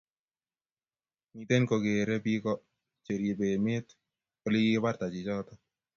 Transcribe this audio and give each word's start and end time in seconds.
miten 1.35 1.61
kogeerei 1.69 2.19
Biko 2.25 2.53
cheribe 3.03 3.45
emet 3.57 3.87
olegigibarta 4.47 5.05
chichoto 5.13 5.53